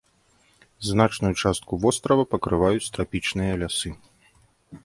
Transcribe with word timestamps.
Значную 0.89 1.31
частку 1.43 1.73
вострава 1.83 2.23
пакрываюць 2.33 2.91
трапічныя 2.97 3.53
лясы. 3.65 3.89